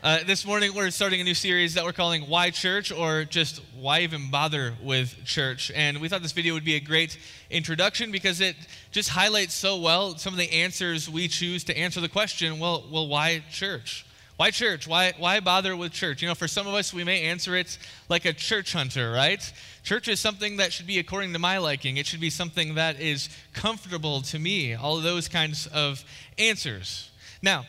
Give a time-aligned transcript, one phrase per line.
[0.00, 3.60] Uh, this morning, we're starting a new series that we're calling Why Church, or just
[3.76, 5.72] Why Even Bother with Church.
[5.74, 7.18] And we thought this video would be a great
[7.50, 8.54] introduction because it
[8.92, 12.84] just highlights so well some of the answers we choose to answer the question well,
[12.92, 14.06] well why church?
[14.36, 14.86] Why church?
[14.86, 16.22] Why, why bother with church?
[16.22, 17.76] You know, for some of us, we may answer it
[18.08, 19.52] like a church hunter, right?
[19.82, 21.96] Church is something that should be according to my liking.
[21.96, 24.74] It should be something that is comfortable to me.
[24.74, 26.04] All those kinds of
[26.38, 27.10] answers.
[27.42, 27.66] Now,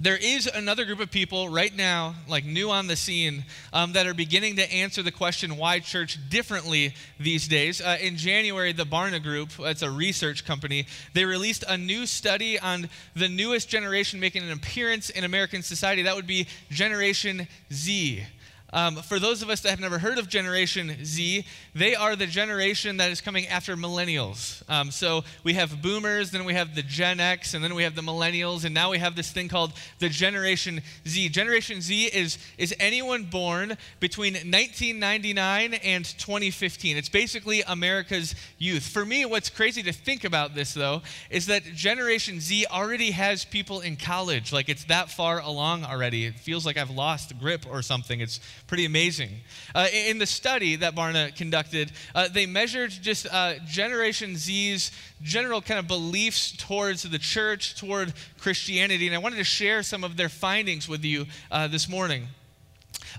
[0.00, 4.06] there is another group of people right now, like new on the scene, um, that
[4.06, 7.80] are beginning to answer the question why church differently these days.
[7.80, 12.58] Uh, in January, the Barna Group, it's a research company, they released a new study
[12.58, 16.02] on the newest generation making an appearance in American society.
[16.02, 18.24] That would be Generation Z.
[18.72, 21.44] Um, for those of us that have never heard of Generation Z,
[21.74, 24.62] they are the generation that is coming after millennials.
[24.70, 27.94] Um, so we have boomers, then we have the Gen X, and then we have
[27.94, 31.28] the millennials, and now we have this thing called the Generation Z.
[31.28, 36.96] Generation Z is, is anyone born between 1999 and 2015.
[36.96, 38.86] It's basically America's youth.
[38.86, 43.44] For me, what's crazy to think about this, though, is that Generation Z already has
[43.44, 44.50] people in college.
[44.50, 46.24] Like it's that far along already.
[46.24, 48.20] It feels like I've lost grip or something.
[48.20, 48.40] It's
[48.72, 49.28] pretty amazing.
[49.74, 55.60] Uh, in the study that Barna conducted, uh, they measured just uh, Generation Z's general
[55.60, 60.16] kind of beliefs towards the church, toward Christianity, and I wanted to share some of
[60.16, 62.28] their findings with you uh, this morning.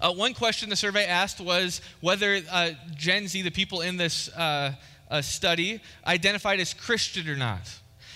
[0.01, 4.31] Uh, one question the survey asked was whether uh, Gen Z, the people in this
[5.21, 7.69] study, identified as Christian or not.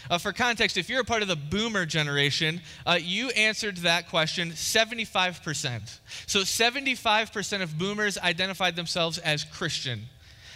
[0.09, 4.09] Uh, for context, if you're a part of the boomer generation, uh, you answered that
[4.09, 5.99] question 75%.
[6.25, 10.03] So 75% of boomers identified themselves as Christian.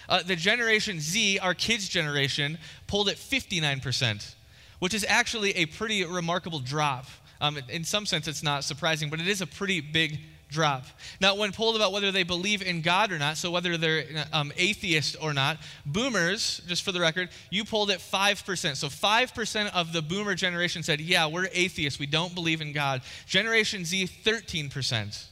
[0.07, 2.57] Uh, the Generation Z, our kids' generation,
[2.88, 4.35] pulled at 59%,
[4.79, 7.05] which is actually a pretty remarkable drop.
[7.39, 10.19] Um, in some sense, it's not surprising, but it is a pretty big
[10.52, 10.85] drop.
[11.19, 14.52] Now, when polled about whether they believe in God or not, so whether they're um,
[14.57, 18.75] atheist or not, boomers, just for the record, you polled at 5%.
[18.75, 22.00] So 5% of the boomer generation said, yeah, we're atheists.
[22.00, 23.01] We don't believe in God.
[23.25, 25.25] Generation Z, 13%,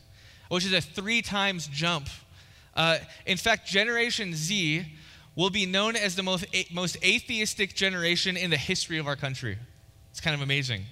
[0.47, 2.07] which is a three times jump.
[2.73, 4.85] Uh, in fact, Generation Z
[5.35, 9.57] will be known as the most, most atheistic generation in the history of our country.
[10.11, 10.85] It's kind of amazing.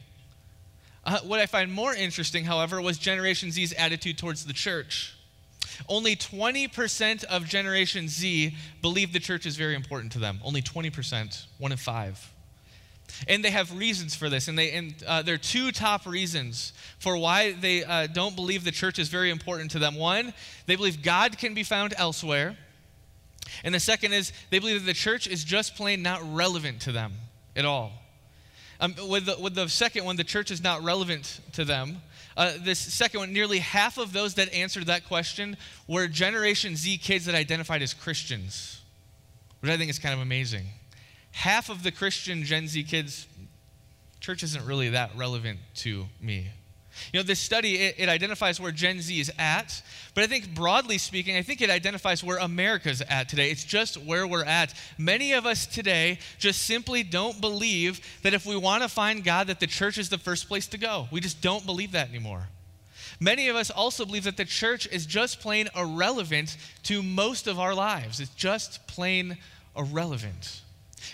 [1.07, 5.15] Uh, what I find more interesting, however, was Generation Z's attitude towards the church.
[5.87, 10.39] Only 20% of Generation Z believe the church is very important to them.
[10.43, 12.33] Only 20%, one in five.
[13.25, 14.49] And they have reasons for this.
[14.49, 18.65] And, they, and uh, there are two top reasons for why they uh, don't believe
[18.65, 19.95] the church is very important to them.
[19.95, 20.33] One,
[20.65, 22.57] they believe God can be found elsewhere.
[23.63, 26.91] And the second is they believe that the church is just plain not relevant to
[26.91, 27.13] them
[27.55, 27.93] at all.
[28.79, 32.01] Um, with, the, with the second one, the church is not relevant to them.
[32.35, 35.57] Uh, this second one, nearly half of those that answered that question
[35.87, 38.81] were Generation Z kids that identified as Christians,
[39.61, 40.65] which I think is kind of amazing.
[41.31, 43.25] Half of the Christian Gen Z kids,
[44.19, 46.47] church isn't really that relevant to me.
[47.13, 49.81] You know, this study, it, it, identifies where Gen Z is at,
[50.13, 53.51] but I think broadly speaking, I think it identifies where America's at today.
[53.51, 54.73] It's just where we're at.
[54.97, 59.47] Many of us today just simply don't believe that if we want to find God,
[59.47, 61.07] that the church is the first place to go.
[61.11, 62.47] We just don't believe that anymore.
[63.19, 67.59] Many of us also believe that the church is just plain irrelevant to most of
[67.59, 68.19] our lives.
[68.19, 69.37] It's just plain
[69.75, 70.61] irrelevant.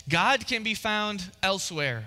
[0.09, 2.05] God can be found elsewhere.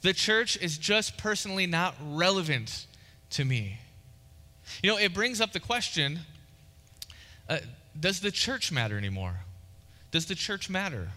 [0.00, 2.86] The church is just personally not relevant
[3.30, 3.78] to me.
[4.82, 6.20] You know, it brings up the question
[7.48, 7.58] uh,
[7.98, 9.40] does the church matter anymore?
[10.10, 11.08] Does the church matter?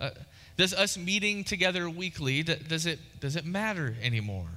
[0.00, 0.10] Uh,
[0.56, 4.48] does us meeting together weekly, does it, does it matter anymore?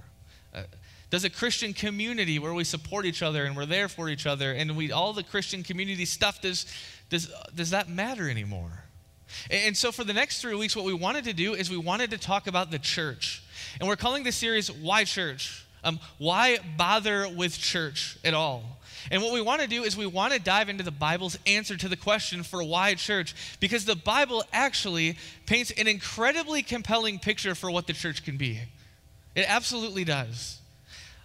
[0.54, 0.64] Uh,
[1.10, 4.52] does a Christian community where we support each other and we're there for each other
[4.52, 6.66] and we all the Christian community stuff, does,
[7.10, 8.84] does, does that matter anymore?
[9.50, 12.12] And so for the next three weeks, what we wanted to do is we wanted
[12.12, 13.44] to talk about the church.
[13.80, 15.66] And we're calling this series Why Church?
[15.88, 18.62] Um, why bother with church at all?
[19.10, 21.78] And what we want to do is we want to dive into the Bible's answer
[21.78, 27.56] to the question for why church, because the Bible actually paints an incredibly compelling picture
[27.56, 28.60] for what the church can be.
[29.34, 30.60] It absolutely does.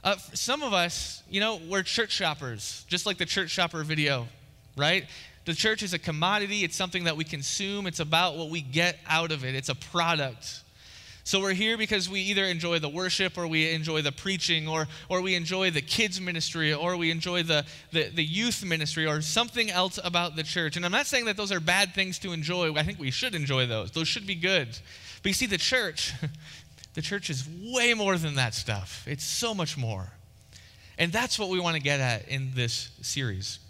[0.04, 4.28] Uh, some of us, you know, we're church shoppers, just like the church shopper video,
[4.76, 5.06] right?
[5.44, 9.00] The church is a commodity, it's something that we consume, it's about what we get
[9.08, 10.60] out of it, it's a product.
[11.24, 14.88] So we're here because we either enjoy the worship or we enjoy the preaching or,
[15.08, 19.20] or we enjoy the kids' ministry or we enjoy the, the, the, youth ministry or
[19.20, 20.76] something else about the church.
[20.76, 22.74] And I'm not saying that those are bad things to enjoy.
[22.74, 23.92] I think we should enjoy those.
[23.92, 24.68] Those should be good.
[25.22, 26.12] But you see, the church,
[26.94, 29.04] the church is way more than that stuff.
[29.06, 30.10] It's so much more.
[30.98, 33.60] And that's what we want to get at in this series.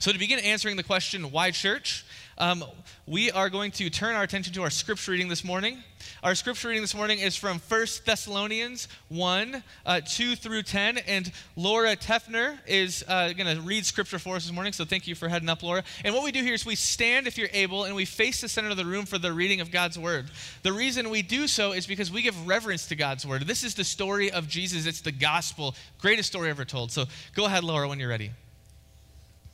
[0.00, 2.04] So, to begin answering the question, why church?
[2.36, 2.64] Um,
[3.06, 5.82] we are going to turn our attention to our scripture reading this morning.
[6.20, 10.98] Our scripture reading this morning is from 1 Thessalonians 1 uh, 2 through 10.
[10.98, 14.72] And Laura Tefner is uh, going to read scripture for us this morning.
[14.72, 15.84] So thank you for heading up, Laura.
[16.04, 18.48] And what we do here is we stand, if you're able, and we face the
[18.48, 20.28] center of the room for the reading of God's word.
[20.64, 23.42] The reason we do so is because we give reverence to God's word.
[23.42, 26.90] This is the story of Jesus, it's the gospel, greatest story ever told.
[26.90, 27.04] So
[27.36, 28.32] go ahead, Laura, when you're ready.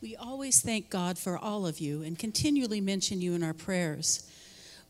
[0.00, 4.30] We always thank God for all of you and continually mention you in our prayers.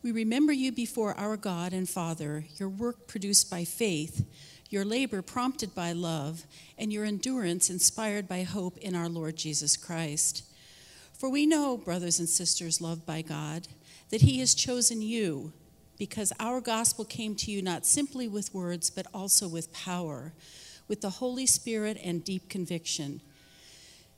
[0.05, 4.23] We remember you before our God and Father, your work produced by faith,
[4.69, 6.45] your labor prompted by love,
[6.77, 10.43] and your endurance inspired by hope in our Lord Jesus Christ.
[11.13, 13.67] For we know, brothers and sisters loved by God,
[14.11, 15.53] that He has chosen you
[15.97, 20.33] because our gospel came to you not simply with words, but also with power,
[20.87, 23.21] with the Holy Spirit and deep conviction.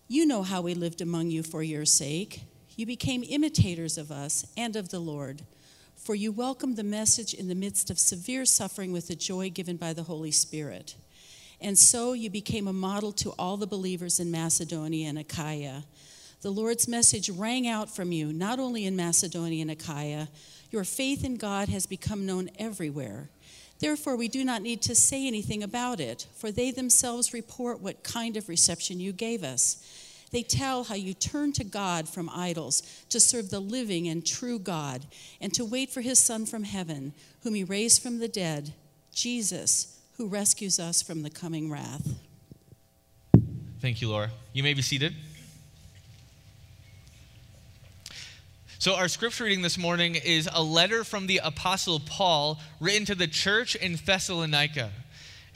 [0.09, 2.41] You know how we lived among you for your sake.
[2.75, 5.43] You became imitators of us and of the Lord,
[6.07, 9.75] for you welcomed the message in the midst of severe suffering with the joy given
[9.75, 10.95] by the Holy Spirit.
[11.59, 15.83] And so you became a model to all the believers in Macedonia and Achaia.
[16.43, 20.29] The Lord's message rang out from you, not only in Macedonia and Achaia,
[20.71, 23.29] your faith in God has become known everywhere.
[23.79, 28.03] Therefore, we do not need to say anything about it, for they themselves report what
[28.03, 29.83] kind of reception you gave us.
[30.31, 34.59] They tell how you turn to God from idols to serve the living and true
[34.59, 35.05] God,
[35.39, 37.13] and to wait for his Son from heaven,
[37.43, 38.73] whom he raised from the dead,
[39.13, 42.15] Jesus, who rescues us from the coming wrath.
[43.79, 44.31] Thank you, Laura.
[44.53, 45.13] You may be seated.
[48.79, 53.15] So, our scripture reading this morning is a letter from the Apostle Paul written to
[53.15, 54.91] the church in Thessalonica.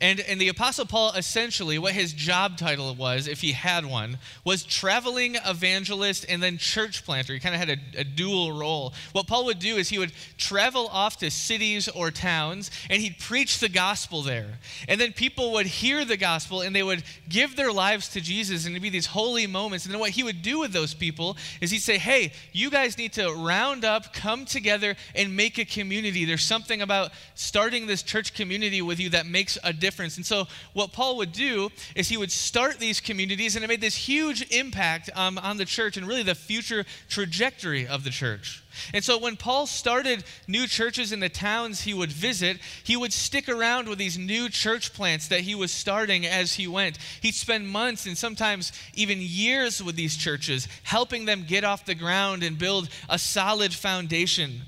[0.01, 4.17] And, and the Apostle Paul, essentially, what his job title was, if he had one,
[4.43, 7.33] was traveling evangelist and then church planter.
[7.33, 8.95] He kind of had a, a, dual role.
[9.11, 13.19] What Paul would do is he would travel off to cities or towns and he'd
[13.19, 14.57] preach the gospel there.
[14.87, 18.65] And then people would hear the gospel and they would give their lives to Jesus
[18.65, 19.85] and it'd be these holy moments.
[19.85, 22.97] And then what he would do with those people is he'd say, hey, you guys
[22.97, 26.25] need to round up, come together, and make a community.
[26.25, 30.15] There's something about starting this church community with you that makes a difference difference.
[30.15, 33.81] And so, what Paul would do is he would start these communities, and it made
[33.81, 38.63] this huge impact um, on the church and really the future trajectory of the church.
[38.93, 43.11] And so, when Paul started new churches in the towns he would visit, he would
[43.11, 46.97] stick around with these new church plants that he was starting as he went.
[47.21, 51.95] He'd spend months and sometimes even years with these churches, helping them get off the
[51.95, 54.61] ground and build a solid foundation.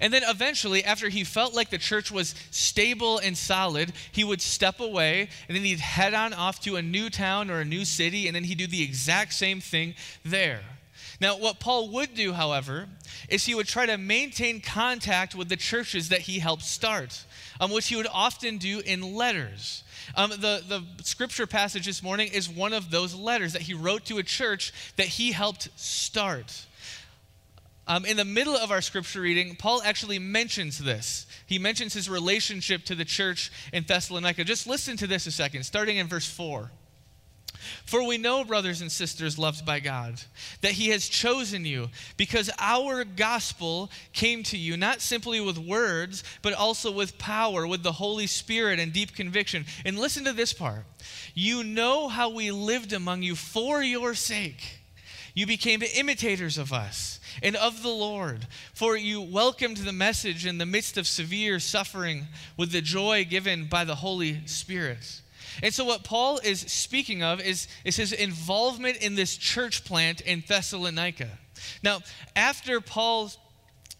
[0.00, 4.40] And then eventually, after he felt like the church was stable and solid, he would
[4.40, 7.84] step away and then he'd head on off to a new town or a new
[7.84, 9.94] city, and then he'd do the exact same thing
[10.24, 10.60] there.
[11.20, 12.88] Now, what Paul would do, however,
[13.28, 17.24] is he would try to maintain contact with the churches that he helped start,
[17.60, 19.84] um, which he would often do in letters.
[20.16, 24.04] Um, the, the scripture passage this morning is one of those letters that he wrote
[24.06, 26.66] to a church that he helped start.
[27.86, 31.26] Um, in the middle of our scripture reading, Paul actually mentions this.
[31.46, 34.44] He mentions his relationship to the church in Thessalonica.
[34.44, 36.70] Just listen to this a second, starting in verse 4.
[37.84, 40.20] For we know, brothers and sisters loved by God,
[40.60, 46.24] that He has chosen you because our gospel came to you not simply with words,
[46.42, 49.64] but also with power, with the Holy Spirit and deep conviction.
[49.84, 50.84] And listen to this part
[51.34, 54.80] you know how we lived among you for your sake.
[55.34, 60.58] You became imitators of us and of the Lord, for you welcomed the message in
[60.58, 62.26] the midst of severe suffering
[62.56, 65.20] with the joy given by the Holy Spirit.
[65.62, 70.20] And so, what Paul is speaking of is, is his involvement in this church plant
[70.20, 71.28] in Thessalonica.
[71.82, 72.00] Now,
[72.34, 73.38] after Paul's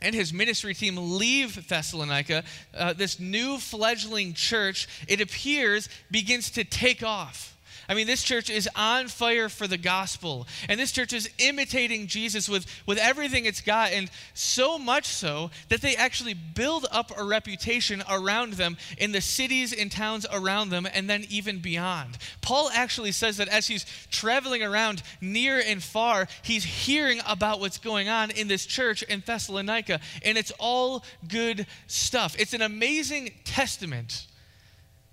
[0.00, 2.44] and his ministry team leave Thessalonica,
[2.76, 7.53] uh, this new fledgling church, it appears, begins to take off.
[7.88, 10.46] I mean, this church is on fire for the gospel.
[10.68, 13.92] And this church is imitating Jesus with, with everything it's got.
[13.92, 19.20] And so much so that they actually build up a reputation around them in the
[19.20, 22.18] cities and towns around them and then even beyond.
[22.40, 27.78] Paul actually says that as he's traveling around near and far, he's hearing about what's
[27.78, 30.00] going on in this church in Thessalonica.
[30.22, 32.36] And it's all good stuff.
[32.38, 34.26] It's an amazing testament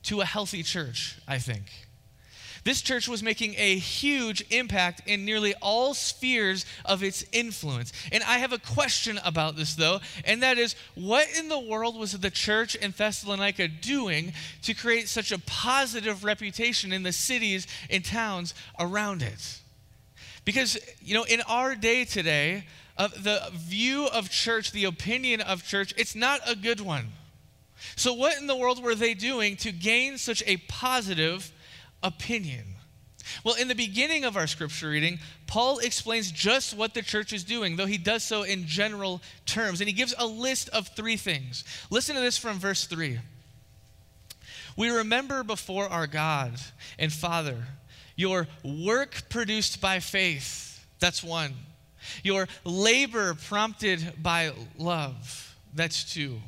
[0.04, 1.64] to a healthy church, I think.
[2.64, 7.92] This church was making a huge impact in nearly all spheres of its influence.
[8.12, 11.98] And I have a question about this, though, and that is what in the world
[11.98, 17.66] was the church in Thessalonica doing to create such a positive reputation in the cities
[17.90, 19.60] and towns around it?
[20.46, 22.66] Because, you know, in our day today,
[22.96, 27.08] uh, the view of church, the opinion of church, it's not a good one.
[27.96, 31.52] So, what in the world were they doing to gain such a positive
[32.04, 32.66] opinion?
[33.44, 37.44] Well, in the beginning of our scripture reading, Paul explains just what the church is
[37.44, 39.82] doing, though he does so in general terms.
[39.82, 41.64] And he gives a list of three things.
[41.90, 43.20] Listen to this from verse 3.
[44.78, 46.54] We remember before our God
[46.98, 47.58] and Father
[48.16, 50.86] your work produced by faith.
[51.00, 51.54] That's one.
[52.24, 55.56] Your labor prompted by love.
[55.74, 56.40] That's two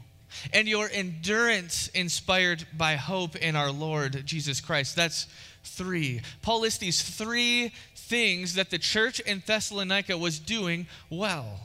[0.53, 4.95] and your endurance inspired by hope in our Lord Jesus Christ.
[4.95, 5.27] That's
[5.63, 6.21] three.
[6.41, 11.59] Paul lists these three things that the church in Thessalonica was doing well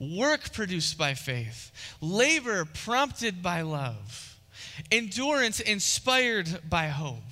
[0.00, 4.38] work produced by faith, labor prompted by love,
[4.92, 7.22] endurance inspired by hope.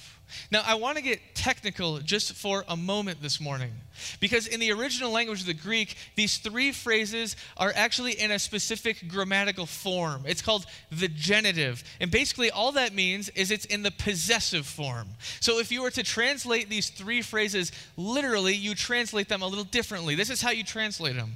[0.51, 3.73] Now, I want to get technical just for a moment this morning.
[4.21, 8.39] Because in the original language of the Greek, these three phrases are actually in a
[8.39, 10.25] specific grammatical form.
[10.27, 11.83] It's called the genitive.
[12.01, 15.09] And basically, all that means is it's in the possessive form.
[15.41, 19.65] So if you were to translate these three phrases literally, you translate them a little
[19.65, 20.15] differently.
[20.15, 21.35] This is how you translate them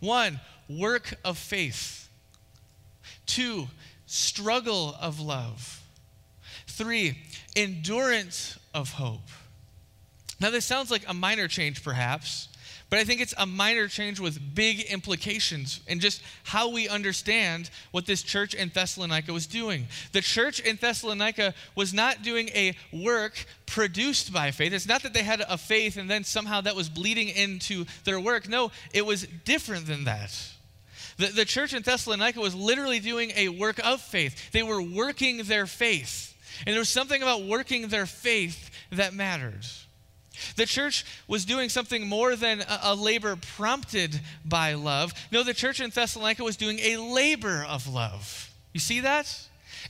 [0.00, 2.08] one, work of faith,
[3.26, 3.68] two,
[4.06, 5.83] struggle of love.
[6.76, 7.16] Three,
[7.54, 9.28] endurance of hope.
[10.40, 12.48] Now, this sounds like a minor change, perhaps,
[12.90, 17.70] but I think it's a minor change with big implications in just how we understand
[17.92, 19.86] what this church in Thessalonica was doing.
[20.10, 24.72] The church in Thessalonica was not doing a work produced by faith.
[24.72, 28.18] It's not that they had a faith and then somehow that was bleeding into their
[28.18, 28.48] work.
[28.48, 30.36] No, it was different than that.
[31.18, 35.44] The, the church in Thessalonica was literally doing a work of faith, they were working
[35.44, 36.33] their faith.
[36.66, 39.86] And there was something about working their faith that matters.
[40.56, 45.12] The church was doing something more than a, a, labor prompted by love.
[45.30, 48.52] No, the church in Thessalonica was doing a labor of love.
[48.72, 49.32] You see that?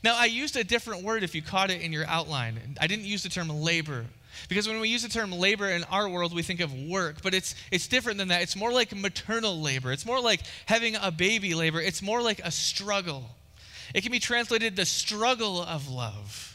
[0.02, 2.58] Now, I used a different word if you caught it in your outline.
[2.80, 4.04] I didn't use the term labor.
[4.48, 7.34] Because when we use the term labor in our world, we think of work, but
[7.34, 8.42] it's, it's different than that.
[8.42, 12.40] It's more like maternal labor, it's more like having a baby labor, it's more like
[12.40, 13.30] a struggle.
[13.94, 16.53] It can be translated the struggle of love.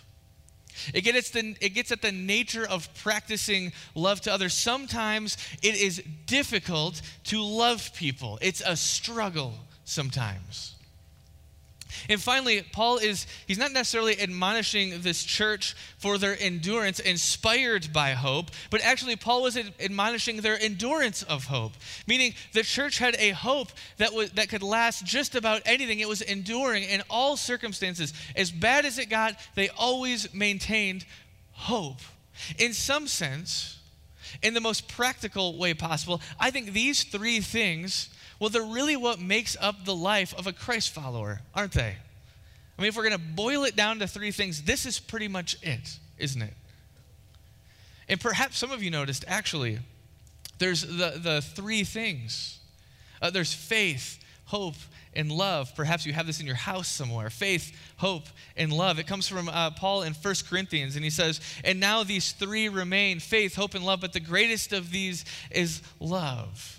[0.94, 4.54] It gets, the, it gets at the nature of practicing love to others.
[4.54, 10.76] Sometimes it is difficult to love people, it's a struggle sometimes.
[12.08, 18.12] And finally, Paul is, he's not necessarily admonishing this church for their endurance inspired by
[18.12, 21.74] hope, but actually, Paul was admonishing their endurance of hope.
[22.08, 26.00] Meaning, the church had a hope that, was, that could last just about anything.
[26.00, 28.14] It was enduring in all circumstances.
[28.36, 31.06] As bad as it got, they always maintained
[31.52, 32.00] hope.
[32.58, 33.78] In some sense,
[34.42, 39.20] in the most practical way possible, I think these three things well, they're really what
[39.20, 41.96] makes up the life of a Christ follower, aren't they?
[42.78, 45.28] I mean, if we're going to boil it down to three things, this is pretty
[45.28, 46.54] much it, isn't it?
[48.08, 49.80] And perhaps some of you noticed, actually,
[50.58, 52.56] there's the, the three things
[53.22, 54.76] uh, there's faith, hope,
[55.14, 55.76] and love.
[55.76, 58.98] Perhaps you have this in your house somewhere faith, hope, and love.
[58.98, 62.70] It comes from uh, Paul in 1 Corinthians, and he says, And now these three
[62.70, 66.79] remain faith, hope, and love, but the greatest of these is love.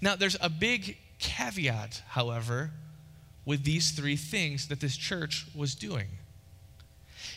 [0.00, 2.70] Now, there's a big caveat, however,
[3.44, 6.08] with these three things that this church was doing.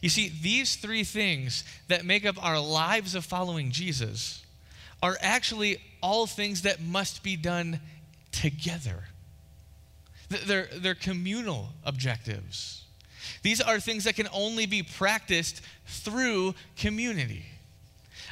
[0.01, 4.43] You see, these three things that make up our lives of following Jesus
[5.03, 7.79] are actually all things that must be done
[8.31, 9.05] together.
[10.29, 12.83] They're, they're communal objectives.
[13.43, 17.45] These are things that can only be practiced through community.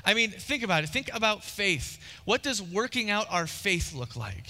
[0.05, 0.89] I mean, think about it.
[0.89, 1.99] Think about faith.
[2.25, 4.47] What does working out our faith look like?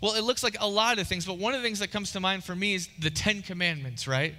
[0.00, 2.12] Well, it looks like a lot of things, but one of the things that comes
[2.12, 4.34] to mind for me is the Ten Commandments, right?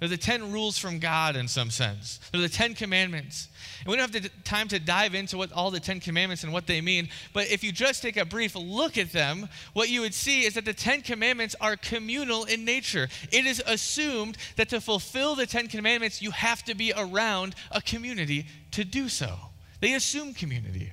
[0.00, 2.20] They're the 10 rules from God in some sense.
[2.32, 3.48] They're the 10 commandments.
[3.80, 6.54] And we don't have the time to dive into what all the 10 commandments and
[6.54, 10.00] what they mean, but if you just take a brief look at them, what you
[10.00, 13.08] would see is that the 10 commandments are communal in nature.
[13.30, 17.82] It is assumed that to fulfill the 10 commandments, you have to be around a
[17.82, 19.36] community to do so.
[19.80, 20.92] They assume community.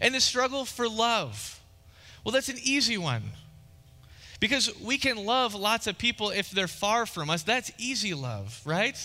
[0.00, 1.60] And the struggle for love.
[2.24, 3.22] Well, that's an easy one.
[4.40, 7.42] Because we can love lots of people if they're far from us.
[7.42, 8.96] That's easy love, right?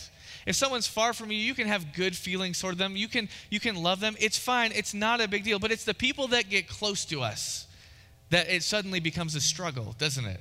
[0.45, 2.95] If someone's far from you, you can have good feelings toward them.
[2.95, 4.15] You can, you can love them.
[4.19, 4.71] It's fine.
[4.73, 5.59] It's not a big deal.
[5.59, 7.67] But it's the people that get close to us
[8.29, 10.39] that it suddenly becomes a struggle, doesn't it?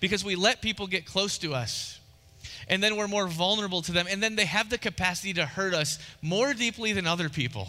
[0.00, 2.00] Because we let people get close to us
[2.68, 5.74] and then we're more vulnerable to them, and then they have the capacity to hurt
[5.74, 7.68] us more deeply than other people.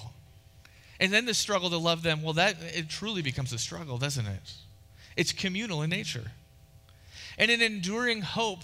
[0.99, 4.25] And then the struggle to love them, well, that it truly becomes a struggle, doesn't
[4.25, 4.53] it?
[5.15, 6.31] It's communal in nature.
[7.37, 8.63] And in enduring hope,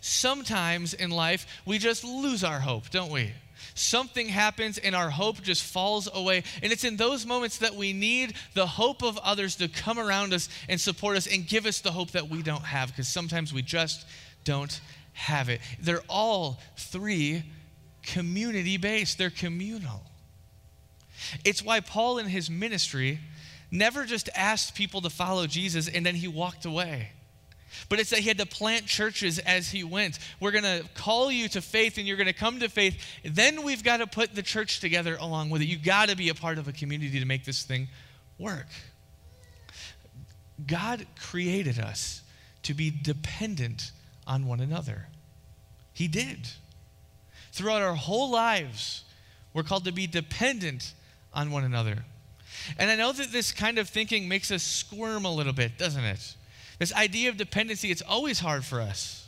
[0.00, 3.32] sometimes in life we just lose our hope, don't we?
[3.74, 6.44] Something happens and our hope just falls away.
[6.62, 10.34] And it's in those moments that we need the hope of others to come around
[10.34, 13.52] us and support us and give us the hope that we don't have because sometimes
[13.52, 14.06] we just
[14.44, 14.80] don't
[15.12, 15.60] have it.
[15.80, 17.44] They're all three
[18.02, 20.02] community based, they're communal.
[21.44, 23.20] It's why Paul in his ministry
[23.70, 27.10] never just asked people to follow Jesus and then he walked away.
[27.88, 30.18] But it's that he had to plant churches as he went.
[30.40, 33.02] We're going to call you to faith and you're going to come to faith.
[33.24, 35.66] Then we've got to put the church together along with it.
[35.66, 37.88] You've got to be a part of a community to make this thing
[38.38, 38.66] work.
[40.66, 42.22] God created us
[42.64, 43.90] to be dependent
[44.26, 45.08] on one another.
[45.92, 46.48] He did.
[47.52, 49.04] Throughout our whole lives,
[49.52, 50.94] we're called to be dependent
[51.34, 52.04] on one another.
[52.78, 56.04] And I know that this kind of thinking makes us squirm a little bit, doesn't
[56.04, 56.34] it?
[56.78, 59.21] This idea of dependency, it's always hard for us.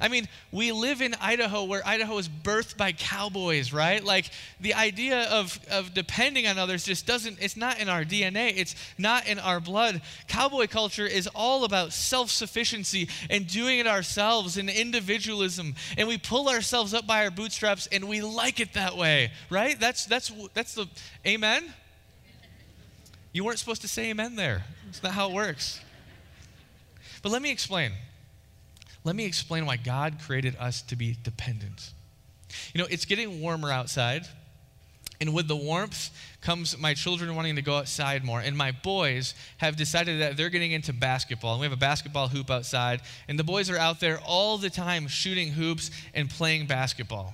[0.00, 4.02] I mean, we live in Idaho where Idaho is birthed by cowboys, right?
[4.02, 8.52] Like the idea of, of depending on others just doesn't, it's not in our DNA,
[8.56, 10.02] it's not in our blood.
[10.28, 15.74] Cowboy culture is all about self sufficiency and doing it ourselves and individualism.
[15.96, 19.78] And we pull ourselves up by our bootstraps and we like it that way, right?
[19.78, 20.86] That's, that's, that's the,
[21.26, 21.64] amen?
[23.32, 24.64] You weren't supposed to say amen there.
[24.86, 25.80] That's not how it works.
[27.22, 27.92] But let me explain
[29.06, 31.92] let me explain why God created us to be dependent.
[32.74, 34.26] You know, it's getting warmer outside.
[35.18, 36.10] And with the warmth
[36.42, 38.40] comes my children wanting to go outside more.
[38.40, 41.52] And my boys have decided that they're getting into basketball.
[41.52, 43.00] And we have a basketball hoop outside.
[43.26, 47.32] And the boys are out there all the time shooting hoops and playing basketball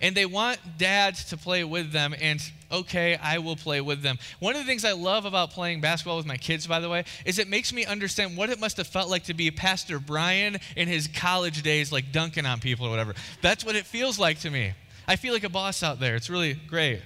[0.00, 4.18] and they want dad to play with them, and okay, I will play with them.
[4.38, 7.04] One of the things I love about playing basketball with my kids, by the way,
[7.24, 10.58] is it makes me understand what it must have felt like to be Pastor Brian
[10.76, 13.14] in his college days, like dunking on people or whatever.
[13.42, 14.72] That's what it feels like to me.
[15.06, 16.14] I feel like a boss out there.
[16.14, 17.02] It's really great.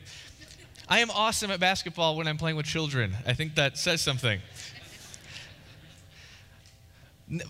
[0.89, 3.15] I am awesome at basketball when I'm playing with children.
[3.27, 4.41] I think that says something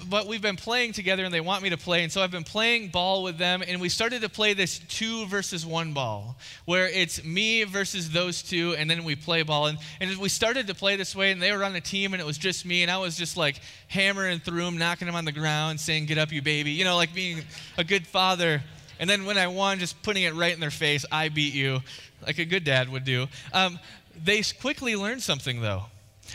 [0.09, 2.05] but we've been playing together and they want me to play.
[2.05, 3.63] And so I've been playing ball with them.
[3.67, 8.43] And we started to play this two versus one ball, where it's me versus those
[8.43, 8.77] two.
[8.79, 9.67] And then we play ball.
[9.67, 11.33] And, and we started to play this way.
[11.33, 12.83] And they were on a team and it was just me.
[12.83, 16.19] And I was just like hammering through them, knocking them on the ground, saying, Get
[16.19, 16.71] up, you baby.
[16.71, 17.43] You know, like being
[17.77, 18.63] a good father.
[19.01, 21.81] And then when I won, just putting it right in their face, I beat you,
[22.25, 23.27] like a good dad would do.
[23.53, 23.81] Um,
[24.23, 25.87] they quickly learned something though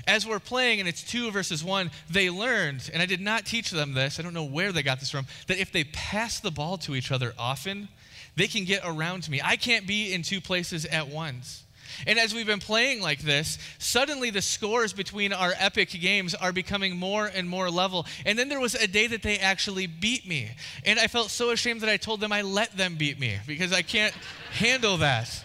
[0.08, 3.72] as we're playing and it's two versus one, they learned, and I did not teach
[3.72, 6.52] them this, I don't know where they got this from, that if they pass the
[6.52, 7.90] ball to each other often,
[8.36, 9.42] they can get around me.
[9.44, 11.64] I can't be in two places at once.
[12.08, 16.54] And as we've been playing like this, suddenly the scores between our epic games are
[16.54, 18.06] becoming more and more level.
[18.26, 20.52] And then there was a day that they actually beat me.
[20.86, 23.74] And I felt so ashamed that I told them I let them beat me because
[23.74, 24.14] I can't
[24.52, 25.44] handle that.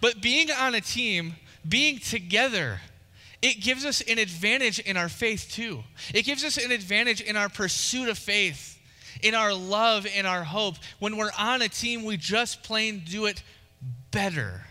[0.00, 2.80] But being on a team, being together,
[3.44, 5.84] it gives us an advantage in our faith too.
[6.14, 8.80] It gives us an advantage in our pursuit of faith,
[9.22, 10.76] in our love, in our hope.
[10.98, 13.42] When we're on a team, we just plain do it
[14.10, 14.62] better.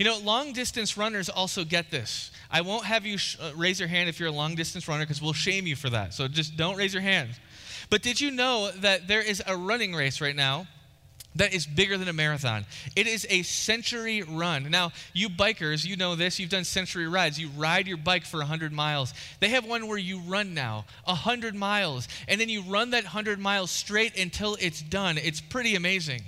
[0.00, 2.32] You know, long distance runners also get this.
[2.50, 5.04] I won't have you sh- uh, raise your hand if you're a long distance runner
[5.04, 6.12] because we'll shame you for that.
[6.12, 7.30] So just don't raise your hand.
[7.88, 10.66] But did you know that there is a running race right now
[11.36, 12.64] that is bigger than a marathon.
[12.94, 14.70] It is a century run.
[14.70, 17.38] Now, you bikers, you know this, you've done century rides.
[17.38, 19.14] You ride your bike for 100 miles.
[19.40, 23.38] They have one where you run now, 100 miles, and then you run that 100
[23.38, 25.18] miles straight until it's done.
[25.18, 26.22] It's pretty amazing.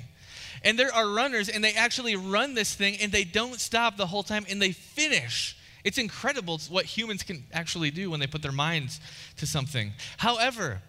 [0.64, 4.06] And there are runners, and they actually run this thing, and they don't stop the
[4.06, 5.56] whole time, and they finish.
[5.84, 9.00] It's incredible what humans can actually do when they put their minds
[9.36, 9.92] to something.
[10.18, 10.82] However,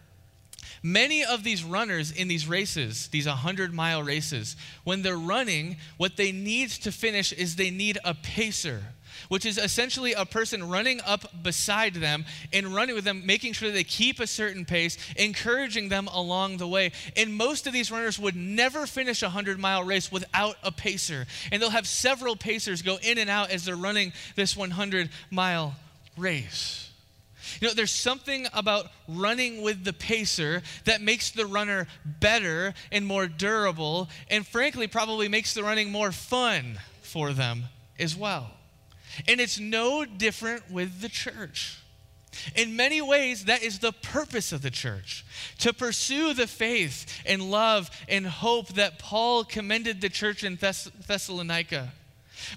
[0.82, 6.16] Many of these runners in these races, these 100 mile races, when they're running, what
[6.16, 8.82] they need to finish is they need a pacer,
[9.28, 13.72] which is essentially a person running up beside them and running with them, making sure
[13.72, 16.92] they keep a certain pace, encouraging them along the way.
[17.18, 21.26] And most of these runners would never finish a 100 mile race without a pacer.
[21.52, 25.76] And they'll have several pacers go in and out as they're running this 100 mile
[26.18, 26.89] race.
[27.60, 33.06] You know, there's something about running with the pacer that makes the runner better and
[33.06, 37.66] more durable, and frankly, probably makes the running more fun for them
[38.00, 38.52] as well.
[39.28, 41.80] And it's no different with the church.
[42.56, 45.26] In many ways, that is the purpose of the church
[45.60, 50.92] to pursue the faith and love and hope that Paul commended the church in Thess-
[51.08, 51.92] Thessalonica.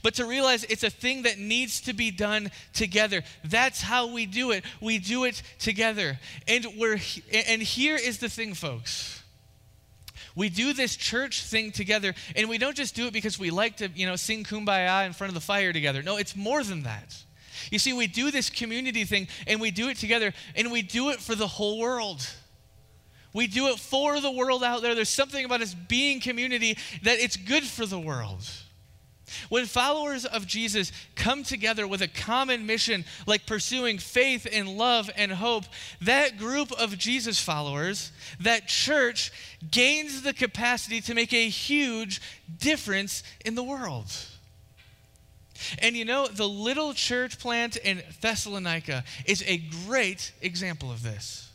[0.02, 3.22] But to realize it's a thing that needs to be done together.
[3.44, 4.64] That's how we do it.
[4.80, 6.18] We do it together.
[6.46, 7.00] And we're
[7.32, 9.22] and here is the thing, folks.
[10.34, 13.76] We do this church thing together, and we don't just do it because we like
[13.78, 16.02] to, you know, sing kumbaya in front of the fire together.
[16.02, 17.14] No, it's more than that.
[17.70, 21.10] You see, we do this community thing and we do it together and we do
[21.10, 22.26] it for the whole world.
[23.32, 24.94] We do it for the world out there.
[24.94, 28.46] There's something about us being community that it's good for the world.
[29.48, 35.10] When followers of Jesus come together with a common mission, like pursuing faith and love
[35.16, 35.64] and hope,
[36.00, 39.32] that group of Jesus followers, that church,
[39.70, 42.20] gains the capacity to make a huge
[42.58, 44.10] difference in the world.
[45.78, 51.51] And you know, the little church plant in Thessalonica is a great example of this.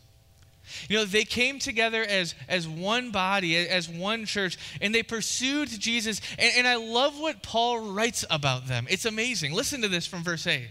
[0.88, 5.68] You know, they came together as, as one body, as one church, and they pursued
[5.68, 6.20] Jesus.
[6.38, 8.86] And, and I love what Paul writes about them.
[8.90, 9.52] It's amazing.
[9.52, 10.68] Listen to this from verse 8.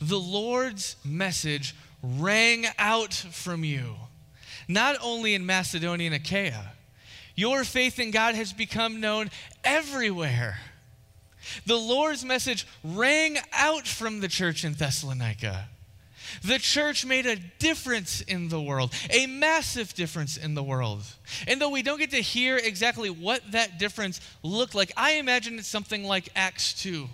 [0.00, 3.96] The Lord's message rang out from you,
[4.68, 6.72] not only in Macedonia and Achaia.
[7.34, 9.30] Your faith in God has become known
[9.62, 10.58] everywhere.
[11.66, 15.68] The Lord's message rang out from the church in Thessalonica.
[16.42, 21.02] The church made a difference in the world, a massive difference in the world.
[21.46, 25.58] And though we don't get to hear exactly what that difference looked like, I imagine
[25.58, 27.08] it's something like Acts 2,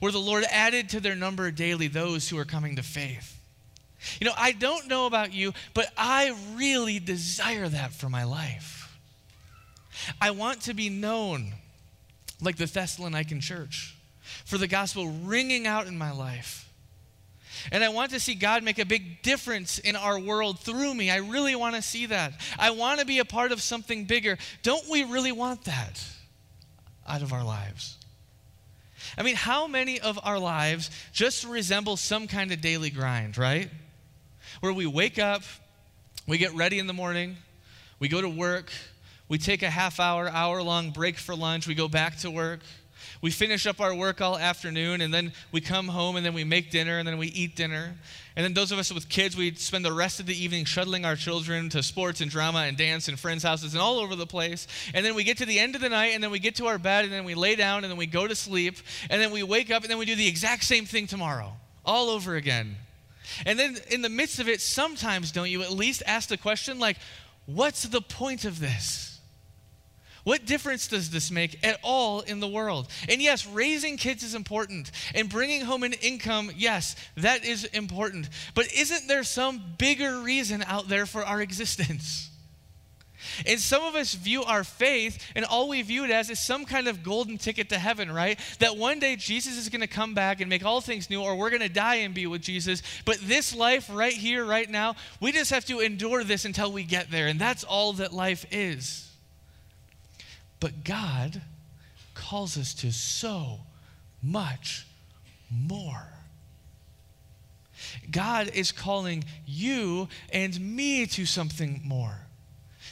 [0.00, 3.32] where the Lord added to their number daily those who are coming to faith.
[4.20, 8.98] You know, I don't know about you, but I really desire that for my life.
[10.20, 11.52] I want to be known
[12.40, 13.96] like the Thessalonican church,
[14.44, 16.65] for the gospel ringing out in my life.
[17.72, 21.10] And I want to see God make a big difference in our world through me.
[21.10, 22.32] I really want to see that.
[22.58, 24.38] I want to be a part of something bigger.
[24.62, 26.04] Don't we really want that
[27.06, 27.96] out of our lives?
[29.16, 33.70] I mean, how many of our lives just resemble some kind of daily grind, right?
[34.60, 35.42] Where we wake up,
[36.26, 37.36] we get ready in the morning,
[37.98, 38.72] we go to work,
[39.28, 41.66] we take a half hour, hour long break for lunch.
[41.66, 42.60] We go back to work.
[43.22, 46.44] We finish up our work all afternoon, and then we come home, and then we
[46.44, 47.94] make dinner, and then we eat dinner.
[48.36, 51.04] And then those of us with kids, we spend the rest of the evening shuttling
[51.04, 54.26] our children to sports and drama and dance and friends' houses and all over the
[54.26, 54.66] place.
[54.92, 56.66] And then we get to the end of the night, and then we get to
[56.66, 58.76] our bed, and then we lay down, and then we go to sleep,
[59.08, 61.52] and then we wake up, and then we do the exact same thing tomorrow,
[61.84, 62.76] all over again.
[63.44, 66.78] And then in the midst of it, sometimes don't you at least ask the question,
[66.78, 66.98] like,
[67.46, 69.15] what's the point of this?
[70.26, 72.88] What difference does this make at all in the world?
[73.08, 78.28] And yes, raising kids is important, and bringing home an income, yes, that is important.
[78.52, 82.28] But isn't there some bigger reason out there for our existence?
[83.46, 86.64] And some of us view our faith, and all we view it as is some
[86.64, 88.36] kind of golden ticket to heaven, right?
[88.58, 91.36] That one day Jesus is going to come back and make all things new, or
[91.36, 92.82] we're going to die and be with Jesus.
[93.04, 96.82] But this life right here, right now, we just have to endure this until we
[96.82, 97.28] get there.
[97.28, 99.05] And that's all that life is.
[100.60, 101.42] But God
[102.14, 103.60] calls us to so
[104.22, 104.86] much
[105.50, 106.08] more.
[108.10, 112.26] God is calling you and me to something more,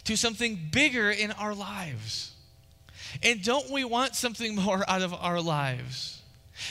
[0.04, 2.32] to something bigger in our lives.
[3.22, 6.20] And don't we want something more out of our lives?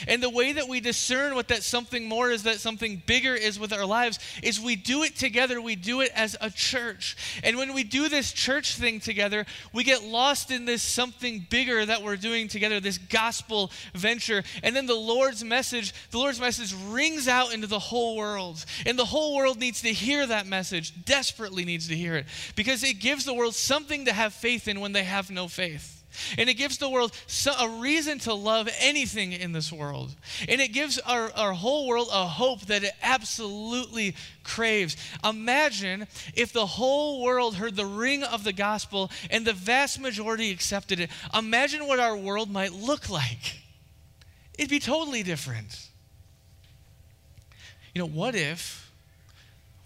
[0.08, 3.58] And the way that we discern what that something more is, that something bigger is
[3.58, 5.60] with our lives, is we do it together.
[5.60, 7.16] We do it as a church.
[7.42, 11.84] And when we do this church thing together, we get lost in this something bigger
[11.84, 14.42] that we're doing together, this gospel venture.
[14.62, 18.64] And then the Lord's message, the Lord's message rings out into the whole world.
[18.86, 22.82] And the whole world needs to hear that message, desperately needs to hear it, because
[22.82, 25.93] it gives the world something to have faith in when they have no faith.
[26.38, 27.12] And it gives the world
[27.58, 30.14] a reason to love anything in this world.
[30.48, 34.96] And it gives our, our whole world a hope that it absolutely craves.
[35.24, 40.50] Imagine if the whole world heard the ring of the gospel and the vast majority
[40.50, 41.10] accepted it.
[41.36, 43.60] Imagine what our world might look like.
[44.58, 45.88] It'd be totally different.
[47.94, 48.92] You know, what if,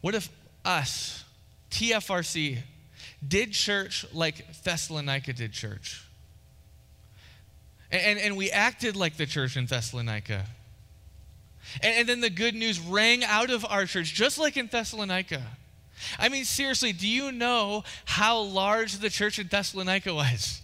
[0.00, 0.28] what if
[0.64, 1.24] us,
[1.70, 2.58] TFRC,
[3.26, 6.07] did church like Thessalonica did church?
[7.90, 10.44] And, and we acted like the church in Thessalonica.
[11.82, 15.42] And, and then the good news rang out of our church, just like in Thessalonica.
[16.18, 20.60] I mean, seriously, do you know how large the church in Thessalonica was?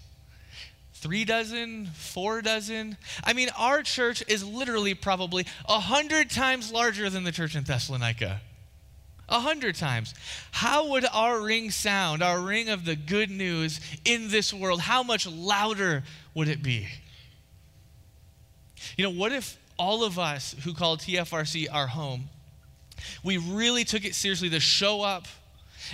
[0.92, 2.96] Three dozen, four dozen.
[3.24, 7.64] I mean, our church is literally probably a hundred times larger than the church in
[7.64, 8.40] Thessalonica.
[9.28, 10.14] A hundred times.
[10.50, 14.80] How would our ring sound, our ring of the good news in this world?
[14.80, 16.88] How much louder would it be?
[18.96, 22.28] You know, what if all of us who call TFRC our home,
[23.22, 25.26] we really took it seriously to show up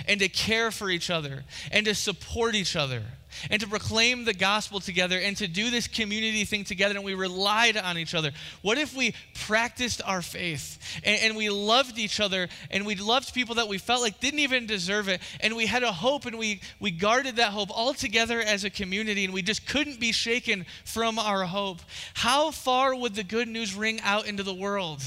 [0.07, 3.03] and to care for each other and to support each other
[3.49, 7.13] and to proclaim the gospel together and to do this community thing together and we
[7.13, 8.31] relied on each other?
[8.61, 9.13] What if we
[9.45, 13.77] practiced our faith and, and, we loved each other and we loved people that we
[13.77, 17.37] felt like didn't even deserve it and we had a hope and we, we guarded
[17.37, 21.45] that hope all together as a community and we just couldn't be shaken from our
[21.45, 21.79] hope?
[22.13, 25.01] How far would the good news ring out into the world?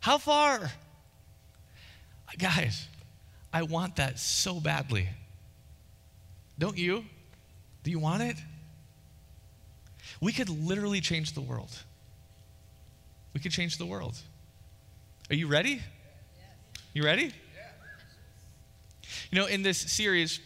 [0.00, 0.72] How far?
[2.38, 2.88] Guys,
[3.52, 5.08] I want that so badly.
[6.58, 7.04] Don't you?
[7.82, 8.36] Do you want it?
[10.20, 11.70] We could literally change the world.
[13.34, 14.16] We could change the world.
[15.30, 15.80] Are you ready?
[16.92, 17.32] You ready?
[19.30, 20.40] You know, in this series,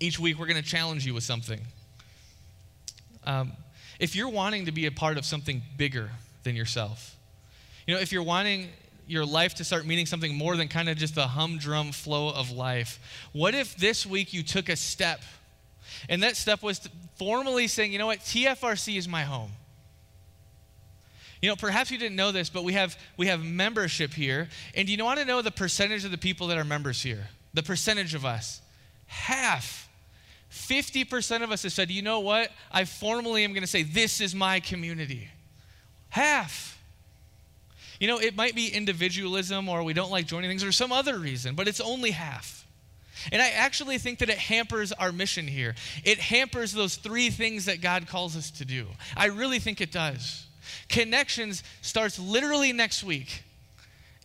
[0.00, 1.60] each week we're going to challenge you with something.
[3.24, 3.52] Um,
[3.98, 6.10] if you're wanting to be a part of something bigger
[6.44, 7.16] than yourself,
[7.86, 8.68] you know, if you're wanting
[9.06, 12.50] your life to start meaning something more than kind of just the humdrum flow of
[12.50, 13.00] life,
[13.32, 15.20] what if this week you took a step?
[16.08, 19.52] And that step was formally saying, you know what, TFRC is my home.
[21.40, 24.48] You know, perhaps you didn't know this, but we have we have membership here.
[24.76, 27.28] And you want to know the percentage of the people that are members here?
[27.52, 28.60] The percentage of us.
[29.06, 29.88] Half.
[30.52, 32.50] 50% of us have said, you know what?
[32.70, 35.28] I formally am going to say, this is my community.
[36.10, 36.78] Half.
[37.98, 41.18] You know, it might be individualism or we don't like joining things or some other
[41.18, 42.66] reason, but it's only half.
[43.30, 45.74] And I actually think that it hampers our mission here.
[46.04, 48.86] It hampers those three things that God calls us to do.
[49.16, 50.46] I really think it does.
[50.88, 53.42] Connections starts literally next week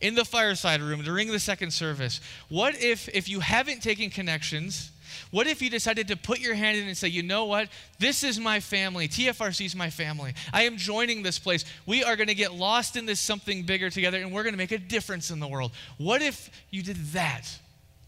[0.01, 2.21] in the fireside room during the second service.
[2.49, 4.91] What if if you haven't taken connections,
[5.31, 7.69] what if you decided to put your hand in and say, you know what?
[7.99, 9.07] This is my family.
[9.07, 10.33] TFRC is my family.
[10.53, 11.65] I am joining this place.
[11.85, 14.57] We are going to get lost in this something bigger together and we're going to
[14.57, 15.71] make a difference in the world.
[15.97, 17.57] What if you did that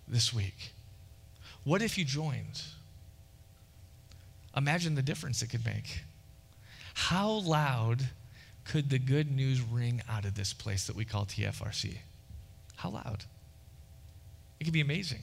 [0.09, 0.71] this week?
[1.63, 2.61] What if you joined?
[4.55, 6.01] Imagine the difference it could make.
[6.93, 8.09] How loud
[8.65, 11.97] could the good news ring out of this place that we call TFRC?
[12.75, 13.23] How loud?
[14.59, 15.21] It could be amazing.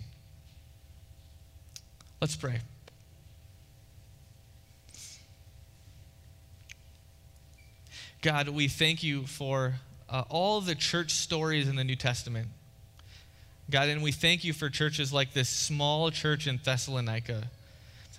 [2.20, 2.60] Let's pray.
[8.22, 9.74] God, we thank you for
[10.08, 12.48] uh, all the church stories in the New Testament.
[13.70, 17.44] God, and we thank you for churches like this small church in Thessalonica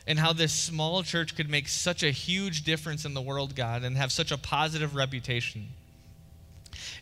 [0.05, 3.83] and how this small church could make such a huge difference in the world, God,
[3.83, 5.67] and have such a positive reputation.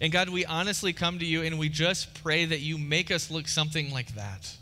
[0.01, 3.31] And God, we honestly come to you and we just pray that you make us
[3.31, 4.55] look something like that.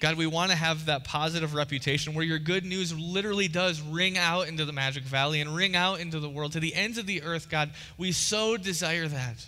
[0.00, 4.18] God, we want to have that positive reputation where your good news literally does ring
[4.18, 7.06] out into the Magic Valley and ring out into the world, to the ends of
[7.06, 7.70] the earth, God.
[7.96, 9.46] We so desire that.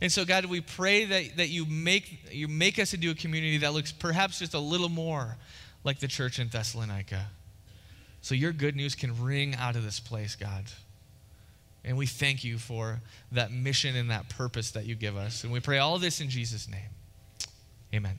[0.00, 3.58] And so, God, we pray that, that you, make, you make us into a community
[3.58, 5.36] that looks perhaps just a little more
[5.84, 7.26] like the church in Thessalonica.
[8.20, 10.64] So your good news can ring out of this place, God.
[11.84, 15.44] And we thank you for that mission and that purpose that you give us.
[15.44, 16.88] And we pray all this in Jesus' name.
[17.94, 18.16] Amen.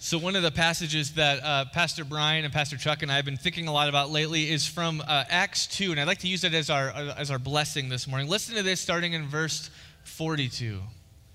[0.00, 3.24] So, one of the passages that uh, Pastor Brian and Pastor Chuck and I have
[3.24, 6.28] been thinking a lot about lately is from uh, Acts 2, and I'd like to
[6.28, 8.28] use it as our, as our blessing this morning.
[8.28, 9.70] Listen to this starting in verse
[10.04, 10.78] 42.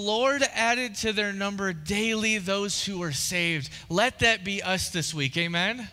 [0.00, 3.70] Lord added to their number daily those who were saved.
[3.88, 5.36] Let that be us this week.
[5.36, 5.88] Amen.